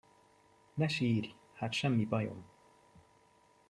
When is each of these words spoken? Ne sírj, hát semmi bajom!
Ne 0.77 0.87
sírj, 0.87 1.35
hát 1.53 1.73
semmi 1.73 2.05
bajom! 2.05 2.45